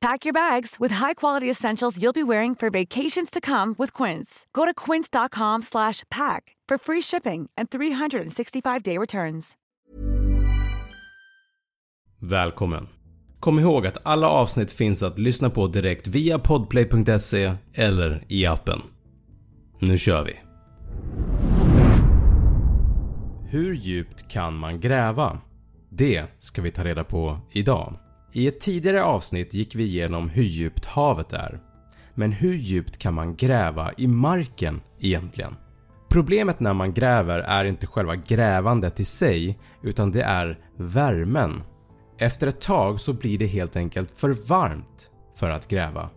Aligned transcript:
Pack 0.00 0.24
your 0.24 0.32
bags 0.32 0.76
with 0.80 0.94
high-quality 0.94 1.50
essentials 1.50 1.98
you'll 1.98 2.12
be 2.12 2.22
wearing 2.22 2.54
for 2.56 2.70
vacations 2.70 3.30
to 3.30 3.40
come 3.40 3.74
with 3.78 4.02
Quince. 4.02 4.46
Go 4.52 4.64
to 4.64 4.74
quince.com/pack 4.74 6.56
for 6.68 6.78
free 6.78 7.02
shipping 7.02 7.48
and 7.56 7.68
365-day 7.68 8.98
returns. 8.98 9.56
Välkommen! 12.20 12.88
Kom 13.40 13.58
ihåg 13.58 13.86
att 13.86 14.06
alla 14.06 14.28
avsnitt 14.28 14.72
finns 14.72 15.02
att 15.02 15.18
lyssna 15.18 15.50
på 15.50 15.66
direkt 15.66 16.06
via 16.06 16.38
podplay.se 16.38 17.52
eller 17.74 18.24
i 18.28 18.46
appen. 18.46 18.78
Nu 19.80 19.98
kör 19.98 20.24
vi! 20.24 20.32
Hur 23.50 23.74
djupt 23.74 24.28
kan 24.28 24.58
man 24.58 24.80
gräva? 24.80 25.40
Det 25.90 26.24
ska 26.38 26.62
vi 26.62 26.70
ta 26.70 26.84
reda 26.84 27.04
på 27.04 27.38
idag. 27.52 27.94
I 28.32 28.48
ett 28.48 28.60
tidigare 28.60 29.04
avsnitt 29.04 29.54
gick 29.54 29.74
vi 29.74 29.82
igenom 29.82 30.28
hur 30.28 30.42
djupt 30.42 30.84
havet 30.84 31.32
är. 31.32 31.60
Men 32.14 32.32
hur 32.32 32.54
djupt 32.54 32.98
kan 32.98 33.14
man 33.14 33.36
gräva 33.36 33.92
i 33.96 34.06
marken 34.06 34.80
egentligen? 35.00 35.56
Problemet 36.10 36.60
när 36.60 36.74
man 36.74 36.92
gräver 36.92 37.38
är 37.38 37.64
inte 37.64 37.86
själva 37.86 38.16
grävandet 38.16 39.00
i 39.00 39.04
sig 39.04 39.58
utan 39.82 40.12
det 40.12 40.22
är 40.22 40.58
värmen. 40.76 41.62
Efter 42.18 42.46
ett 42.46 42.60
tag 42.60 43.00
så 43.00 43.12
blir 43.12 43.38
det 43.38 43.46
helt 43.46 43.76
enkelt 43.76 44.18
för 44.18 44.48
varmt 44.48 45.10
för 45.38 45.50
att 45.50 45.68
gräva. 45.68 46.10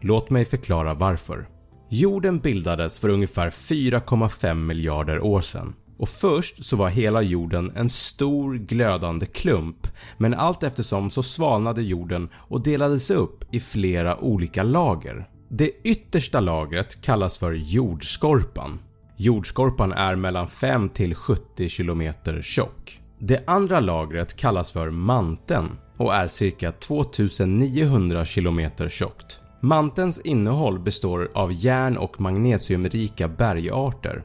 Låt 0.00 0.30
mig 0.30 0.44
förklara 0.44 0.94
varför. 0.94 1.48
Jorden 1.90 2.38
bildades 2.38 2.98
för 2.98 3.08
ungefär 3.08 3.50
4,5 3.50 4.54
miljarder 4.54 5.24
år 5.24 5.40
sedan 5.40 5.74
och 5.98 6.08
först 6.08 6.64
så 6.64 6.76
var 6.76 6.88
hela 6.88 7.22
jorden 7.22 7.72
en 7.76 7.90
stor 7.90 8.54
glödande 8.54 9.26
klump 9.26 9.86
men 10.18 10.34
allt 10.34 10.62
eftersom 10.62 11.10
så 11.10 11.22
svalnade 11.22 11.82
jorden 11.82 12.28
och 12.34 12.62
delades 12.62 13.10
upp 13.10 13.54
i 13.54 13.60
flera 13.60 14.18
olika 14.18 14.62
lager. 14.62 15.28
Det 15.48 15.70
yttersta 15.84 16.40
lagret 16.40 17.02
kallas 17.02 17.38
för 17.38 17.52
jordskorpan. 17.52 18.78
Jordskorpan 19.16 19.92
är 19.92 20.16
mellan 20.16 20.48
5 20.48 20.88
till 20.88 21.14
70 21.14 21.68
km 21.68 22.12
tjock. 22.42 23.00
Det 23.18 23.44
andra 23.46 23.80
lagret 23.80 24.36
kallas 24.36 24.70
för 24.70 24.90
manteln 24.90 25.78
och 25.96 26.14
är 26.14 26.28
cirka 26.28 26.72
2900 26.72 28.24
km 28.24 28.60
tjockt. 28.88 29.40
Mantelns 29.60 30.20
innehåll 30.20 30.78
består 30.78 31.30
av 31.34 31.52
järn 31.52 31.96
och 31.96 32.20
magnesiumrika 32.20 33.28
bergarter. 33.28 34.24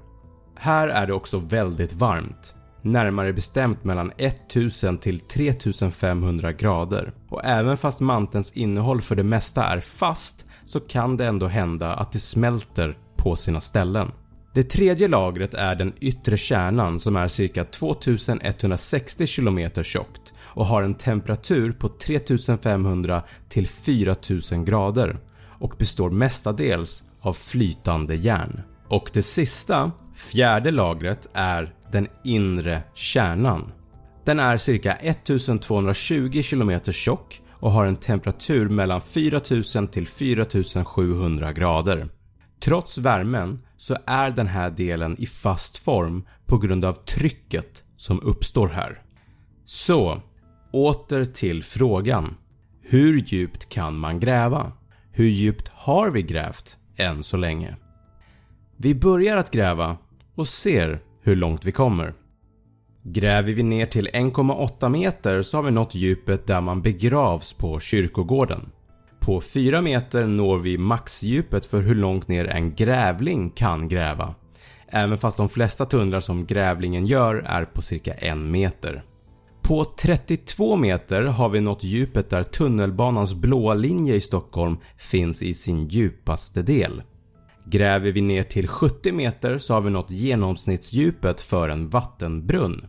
Här 0.61 0.87
är 0.87 1.07
det 1.07 1.13
också 1.13 1.39
väldigt 1.39 1.93
varmt, 1.93 2.55
närmare 2.81 3.33
bestämt 3.33 3.83
mellan 3.83 4.11
1000 4.17 4.97
till 4.97 5.19
3500 5.19 6.51
grader 6.51 7.13
och 7.29 7.45
även 7.45 7.77
fast 7.77 8.01
mantelns 8.01 8.51
innehåll 8.53 9.01
för 9.01 9.15
det 9.15 9.23
mesta 9.23 9.65
är 9.65 9.79
fast 9.79 10.45
så 10.65 10.79
kan 10.79 11.17
det 11.17 11.25
ändå 11.25 11.47
hända 11.47 11.93
att 11.93 12.11
det 12.11 12.19
smälter 12.19 12.97
på 13.17 13.35
sina 13.35 13.59
ställen. 13.59 14.11
Det 14.53 14.63
tredje 14.63 15.07
lagret 15.07 15.53
är 15.53 15.75
den 15.75 15.93
yttre 16.01 16.37
kärnan 16.37 16.99
som 16.99 17.15
är 17.15 17.27
cirka 17.27 17.63
2160 17.63 19.27
km 19.27 19.69
tjockt 19.83 20.33
och 20.39 20.65
har 20.65 20.81
en 20.81 20.93
temperatur 20.93 21.71
på 21.71 21.89
3500 21.89 23.23
till 23.49 23.67
4000 23.67 24.65
grader 24.65 25.17
och 25.59 25.73
består 25.77 26.09
mestadels 26.09 27.03
av 27.21 27.33
flytande 27.33 28.15
järn. 28.15 28.61
Och 28.89 29.09
det 29.13 29.21
sista, 29.21 29.91
fjärde 30.15 30.71
lagret 30.71 31.27
är 31.33 31.73
den 31.91 32.07
inre 32.23 32.83
kärnan. 32.93 33.71
Den 34.25 34.39
är 34.39 34.57
cirka 34.57 34.93
1220 34.93 36.41
km 36.49 36.79
tjock 36.83 37.41
och 37.51 37.71
har 37.71 37.85
en 37.85 37.95
temperatur 37.95 38.69
mellan 38.69 39.01
4000 39.01 39.87
till 39.87 40.07
4700 40.07 41.53
grader. 41.53 42.09
Trots 42.61 42.97
värmen 42.97 43.59
så 43.77 43.97
är 44.05 44.31
den 44.31 44.47
här 44.47 44.69
delen 44.69 45.15
i 45.19 45.25
fast 45.25 45.77
form 45.77 46.25
på 46.45 46.57
grund 46.57 46.85
av 46.85 46.93
trycket 46.93 47.83
som 47.97 48.19
uppstår 48.19 48.67
här. 48.67 49.01
Så, 49.65 50.21
åter 50.73 51.25
till 51.25 51.63
frågan. 51.63 52.35
Hur 52.81 53.19
djupt 53.19 53.69
kan 53.69 53.97
man 53.97 54.19
gräva? 54.19 54.71
Hur 55.11 55.27
djupt 55.27 55.67
har 55.73 56.11
vi 56.11 56.21
grävt 56.21 56.77
än 56.97 57.23
så 57.23 57.37
länge? 57.37 57.75
Vi 58.81 58.95
börjar 58.95 59.37
att 59.37 59.51
gräva 59.51 59.97
och 60.35 60.47
ser 60.47 60.99
hur 61.21 61.35
långt 61.35 61.65
vi 61.65 61.71
kommer. 61.71 62.13
Gräver 63.03 63.53
vi 63.53 63.63
ner 63.63 63.85
till 63.85 64.07
1,8 64.07 64.89
meter 64.89 65.41
så 65.41 65.57
har 65.57 65.63
vi 65.63 65.71
nått 65.71 65.95
djupet 65.95 66.47
där 66.47 66.61
man 66.61 66.81
begravs 66.81 67.53
på 67.53 67.79
kyrkogården. 67.79 68.69
På 69.19 69.41
4 69.41 69.81
meter 69.81 70.27
når 70.27 70.57
vi 70.57 70.77
maxdjupet 70.77 71.65
för 71.65 71.81
hur 71.81 71.95
långt 71.95 72.27
ner 72.27 72.45
en 72.45 72.75
grävling 72.75 73.49
kan 73.49 73.87
gräva. 73.87 74.35
Även 74.87 75.17
fast 75.17 75.37
de 75.37 75.49
flesta 75.49 75.85
tunnlar 75.85 76.19
som 76.19 76.45
grävlingen 76.45 77.05
gör 77.05 77.35
är 77.35 77.65
på 77.65 77.81
cirka 77.81 78.13
1 78.13 78.37
meter. 78.37 79.03
På 79.61 79.85
32 79.85 80.75
meter 80.75 81.21
har 81.21 81.49
vi 81.49 81.61
nått 81.61 81.83
djupet 81.83 82.29
där 82.29 82.43
tunnelbanans 82.43 83.33
blåa 83.33 83.73
linje 83.73 84.15
i 84.15 84.21
Stockholm 84.21 84.77
finns 84.97 85.43
i 85.43 85.53
sin 85.53 85.87
djupaste 85.87 86.61
del. 86.61 87.01
Gräver 87.71 88.11
vi 88.11 88.21
ner 88.21 88.43
till 88.43 88.67
70 88.67 89.11
meter 89.11 89.57
så 89.57 89.73
har 89.73 89.81
vi 89.81 89.89
nått 89.89 90.11
genomsnittsdjupet 90.11 91.41
för 91.41 91.69
en 91.69 91.89
vattenbrunn. 91.89 92.87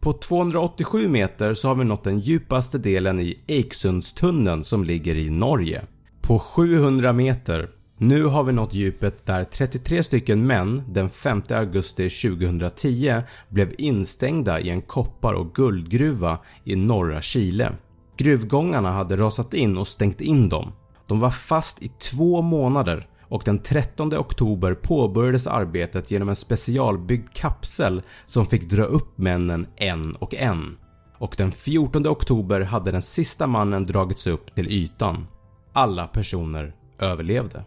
På 0.00 0.12
287 0.12 1.08
meter 1.08 1.54
så 1.54 1.68
har 1.68 1.74
vi 1.74 1.84
nått 1.84 2.04
den 2.04 2.18
djupaste 2.18 2.78
delen 2.78 3.20
i 3.20 3.38
Eiksundstunneln 3.46 4.64
som 4.64 4.84
ligger 4.84 5.14
i 5.14 5.30
Norge. 5.30 5.84
På 6.22 6.38
700 6.38 7.12
meter, 7.12 7.68
nu 7.98 8.24
har 8.24 8.44
vi 8.44 8.52
nått 8.52 8.74
djupet 8.74 9.26
där 9.26 9.44
33 9.44 10.02
stycken 10.02 10.46
män 10.46 10.82
den 10.88 11.10
5 11.10 11.42
augusti 11.50 12.10
2010 12.10 13.22
blev 13.48 13.72
instängda 13.78 14.60
i 14.60 14.70
en 14.70 14.82
koppar 14.82 15.32
och 15.32 15.54
guldgruva 15.54 16.38
i 16.64 16.76
norra 16.76 17.22
Chile. 17.22 17.72
Gruvgångarna 18.16 18.92
hade 18.92 19.16
rasat 19.16 19.54
in 19.54 19.78
och 19.78 19.88
stängt 19.88 20.20
in 20.20 20.48
dem. 20.48 20.72
De 21.06 21.20
var 21.20 21.30
fast 21.30 21.82
i 21.82 21.88
två 21.88 22.42
månader 22.42 23.06
och 23.34 23.42
den 23.44 23.58
13 23.58 24.14
oktober 24.14 24.74
påbörjades 24.74 25.46
arbetet 25.46 26.10
genom 26.10 26.28
en 26.28 26.36
specialbyggd 26.36 27.28
kapsel 27.32 28.02
som 28.26 28.46
fick 28.46 28.68
dra 28.70 28.82
upp 28.82 29.18
männen 29.18 29.66
en 29.76 30.14
och 30.14 30.34
en 30.34 30.76
och 31.18 31.34
den 31.38 31.52
14 31.52 32.06
oktober 32.06 32.60
hade 32.60 32.90
den 32.90 33.02
sista 33.02 33.46
mannen 33.46 33.84
dragits 33.84 34.26
upp 34.26 34.54
till 34.54 34.68
ytan. 34.68 35.26
Alla 35.72 36.06
personer 36.06 36.74
överlevde. 36.98 37.64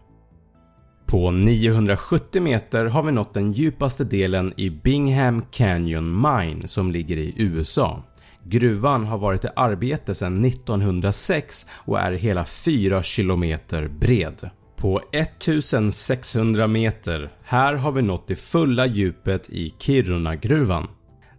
På 1.06 1.30
970 1.30 2.42
meter 2.42 2.84
har 2.84 3.02
vi 3.02 3.12
nått 3.12 3.34
den 3.34 3.52
djupaste 3.52 4.04
delen 4.04 4.52
i 4.56 4.70
Bingham 4.70 5.42
Canyon 5.50 6.20
Mine 6.20 6.68
som 6.68 6.90
ligger 6.90 7.16
i 7.16 7.34
USA. 7.36 8.02
Gruvan 8.44 9.04
har 9.04 9.18
varit 9.18 9.44
i 9.44 9.48
arbete 9.56 10.14
sedan 10.14 10.44
1906 10.44 11.66
och 11.70 12.00
är 12.00 12.12
hela 12.12 12.44
4 12.44 13.02
km 13.02 13.58
bred. 14.00 14.50
På 14.78 15.00
1600 15.12 16.66
meter, 16.66 17.30
här 17.42 17.74
har 17.74 17.92
vi 17.92 18.02
nått 18.02 18.28
det 18.28 18.36
fulla 18.36 18.86
djupet 18.86 19.50
i 19.50 19.74
Kiruna-gruvan. 19.78 20.86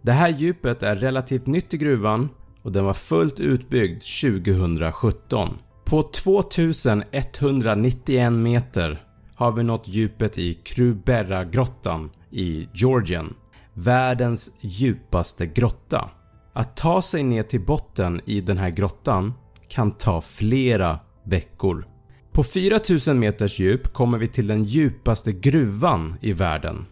Det 0.02 0.12
här 0.12 0.28
djupet 0.28 0.82
är 0.82 0.96
relativt 0.96 1.46
nytt 1.46 1.74
i 1.74 1.76
gruvan 1.76 2.28
och 2.62 2.72
den 2.72 2.84
var 2.84 2.94
fullt 2.94 3.40
utbyggd 3.40 4.02
2017. 4.22 5.58
På 5.84 6.02
2191 6.02 8.32
meter 8.32 8.98
har 9.34 9.52
vi 9.52 9.62
nått 9.62 9.88
djupet 9.88 10.38
i 10.38 10.54
Kruberra-grottan 10.54 12.10
i 12.30 12.68
Georgien, 12.74 13.34
världens 13.74 14.50
djupaste 14.60 15.46
grotta. 15.46 16.10
Att 16.52 16.76
ta 16.76 17.02
sig 17.02 17.22
ner 17.22 17.42
till 17.42 17.64
botten 17.64 18.20
i 18.26 18.40
den 18.40 18.58
här 18.58 18.70
grottan 18.70 19.34
kan 19.68 19.90
ta 19.90 20.20
flera 20.20 20.98
veckor. 21.24 21.89
På 22.32 22.42
4000 22.42 23.18
meters 23.18 23.60
djup 23.60 23.92
kommer 23.92 24.18
vi 24.18 24.28
till 24.28 24.46
den 24.46 24.64
djupaste 24.64 25.32
gruvan 25.32 26.16
i 26.20 26.32
världen, 26.32 26.86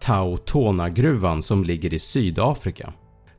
Tautona-gruvan 0.00 1.42
som 1.42 1.64
ligger 1.64 1.94
i 1.94 1.98
Sydafrika. 1.98 2.92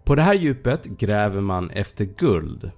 På 0.06 0.16
det 0.16 0.22
här 0.22 0.34
djupet 0.34 0.86
gräver 0.86 1.42
man 1.42 1.70
efter 1.70 2.06
guld 2.06 2.72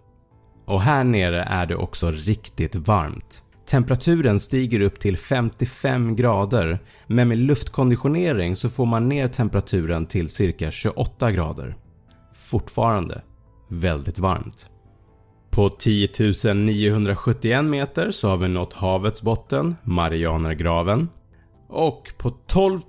och 0.66 0.82
här 0.82 1.04
nere 1.04 1.44
är 1.44 1.66
det 1.66 1.76
också 1.76 2.12
riktigt 2.12 2.76
varmt. 2.76 3.44
Temperaturen 3.66 4.40
stiger 4.40 4.82
upp 4.82 5.00
till 5.00 5.18
55 5.18 6.16
grader 6.16 6.80
men 7.08 7.28
med 7.28 7.38
luftkonditionering 7.38 8.56
så 8.56 8.70
får 8.70 8.86
man 8.86 9.10
ner 9.10 9.28
temperaturen 9.28 10.06
till 10.06 10.30
cirka 10.30 10.72
28 10.72 11.32
grader. 11.32 11.76
Fortfarande 12.36 13.22
väldigt 13.70 14.20
varmt. 14.20 14.70
På 15.56 15.70
10 15.70 16.54
971 16.54 17.66
meter 17.66 18.12
så 18.12 18.30
har 18.30 18.38
vi 18.38 18.48
nått 18.48 18.74
havets 18.74 19.22
botten, 19.22 19.76
Marianergraven. 19.84 21.10
Och 21.70 22.14
på 22.18 22.30
12 22.30 22.80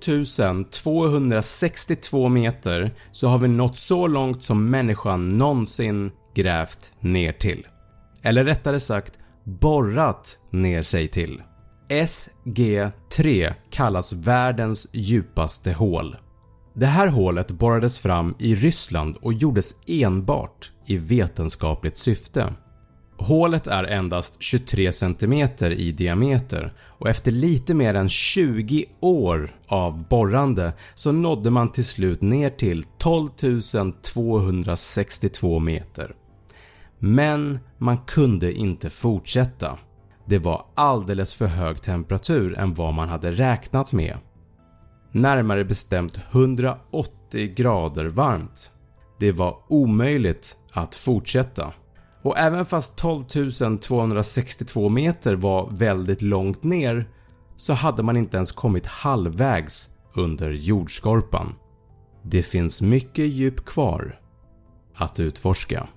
262 0.71 2.29
meter 2.29 2.95
så 3.11 3.27
har 3.27 3.37
vi 3.37 3.47
nått 3.47 3.75
så 3.75 4.07
långt 4.07 4.43
som 4.43 4.69
människan 4.69 5.37
någonsin 5.37 6.11
grävt 6.35 6.93
ner 6.99 7.31
till. 7.31 7.67
Eller 8.23 8.43
rättare 8.43 8.79
sagt 8.79 9.19
borrat 9.43 10.39
ner 10.51 10.81
sig 10.81 11.07
till. 11.07 11.41
SG3 11.89 13.53
kallas 13.69 14.13
världens 14.13 14.89
djupaste 14.93 15.73
hål. 15.73 16.15
Det 16.79 16.85
här 16.85 17.07
hålet 17.07 17.51
borrades 17.51 17.99
fram 17.99 18.35
i 18.39 18.55
Ryssland 18.55 19.17
och 19.21 19.33
gjordes 19.33 19.75
enbart 19.87 20.71
i 20.85 20.97
vetenskapligt 20.97 21.95
syfte. 21.95 22.53
Hålet 23.17 23.67
är 23.67 23.83
endast 23.83 24.43
23 24.43 24.91
cm 24.91 25.33
i 25.61 25.91
diameter 25.91 26.73
och 26.79 27.09
efter 27.09 27.31
lite 27.31 27.73
mer 27.73 27.93
än 27.93 28.09
20 28.09 28.85
år 28.99 29.51
av 29.67 30.07
borrande 30.07 30.73
så 30.95 31.11
nådde 31.11 31.51
man 31.51 31.69
till 31.69 31.85
slut 31.85 32.21
ner 32.21 32.49
till 32.49 32.85
12 32.97 33.29
262 34.01 35.59
meter. 35.59 36.15
Men 36.99 37.59
man 37.77 37.97
kunde 37.97 38.53
inte 38.53 38.89
fortsätta. 38.89 39.77
Det 40.25 40.39
var 40.39 40.65
alldeles 40.75 41.33
för 41.33 41.47
hög 41.47 41.81
temperatur 41.81 42.57
än 42.57 42.73
vad 42.73 42.93
man 42.93 43.09
hade 43.09 43.31
räknat 43.31 43.93
med. 43.93 44.17
Närmare 45.17 45.65
bestämt 45.65 46.19
180 46.31 47.53
grader 47.55 48.05
varmt. 48.05 48.71
Det 49.19 49.31
var 49.31 49.57
omöjligt 49.67 50.57
att 50.71 50.95
fortsätta. 50.95 51.73
Och 52.21 52.37
även 52.37 52.65
fast 52.65 52.97
12 52.97 53.23
262 53.77 54.89
meter 54.89 55.35
var 55.35 55.69
väldigt 55.71 56.21
långt 56.21 56.63
ner 56.63 57.09
så 57.55 57.73
hade 57.73 58.03
man 58.03 58.17
inte 58.17 58.37
ens 58.37 58.51
kommit 58.51 58.85
halvvägs 58.85 59.89
under 60.15 60.51
jordskorpan. 60.51 61.55
Det 62.23 62.43
finns 62.43 62.81
mycket 62.81 63.25
djup 63.25 63.65
kvar 63.65 64.19
att 64.95 65.19
utforska. 65.19 65.87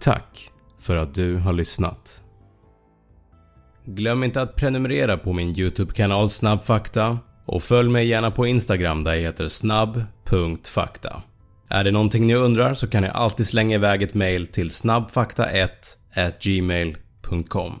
Tack 0.00 0.50
för 0.78 0.96
att 0.96 1.14
du 1.14 1.36
har 1.36 1.52
lyssnat. 1.52 2.22
Glöm 3.84 4.24
inte 4.24 4.42
att 4.42 4.56
prenumerera 4.56 5.16
på 5.16 5.32
min 5.32 5.58
YouTube-kanal 5.58 6.28
Snabbfakta 6.28 7.18
och 7.46 7.62
följ 7.62 7.88
mig 7.88 8.06
gärna 8.06 8.30
på 8.30 8.46
Instagram 8.46 9.04
där 9.04 9.14
jag 9.14 9.20
heter 9.20 9.48
snabb.fakta. 9.48 11.22
Är 11.70 11.84
det 11.84 11.90
någonting 11.90 12.26
ni 12.26 12.34
undrar 12.34 12.74
så 12.74 12.86
kan 12.86 13.02
ni 13.02 13.08
alltid 13.08 13.46
slänga 13.46 13.74
iväg 13.74 14.02
ett 14.02 14.14
mail 14.14 14.46
till 14.46 14.68
snabbfakta1 14.68 15.68
gmail.com. 16.40 17.80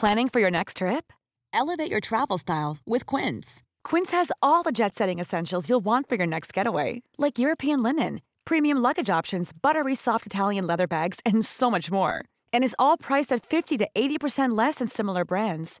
Planning 0.00 0.28
for 0.28 0.40
your 0.40 0.50
next 0.50 0.76
trip? 0.76 1.12
Elevate 1.54 1.90
your 1.90 2.00
travel 2.00 2.38
style 2.38 2.76
with 2.84 3.06
Quince. 3.06 3.62
Quince 3.82 4.12
has 4.16 4.30
all 4.42 4.62
the 4.62 4.72
jet 4.72 4.94
setting 4.94 5.20
essentials 5.20 5.70
you'll 5.70 5.84
want 5.84 6.08
for 6.08 6.16
your 6.16 6.26
next 6.26 6.52
getaway, 6.52 7.02
like 7.16 7.38
European 7.38 7.82
linen, 7.82 8.20
premium 8.44 8.76
luggage 8.78 9.08
options, 9.18 9.52
buttery 9.62 9.94
soft 9.94 10.26
Italian 10.26 10.66
leather 10.66 10.86
bags, 10.86 11.20
and 11.24 11.44
so 11.44 11.70
much 11.70 11.90
more. 11.90 12.12
And 12.52 12.62
is 12.64 12.76
all 12.78 12.98
priced 12.98 13.32
at 13.32 13.46
50 13.46 13.78
to 13.78 13.88
80% 13.96 14.56
less 14.56 14.76
than 14.76 14.88
similar 14.88 15.24
brands. 15.24 15.80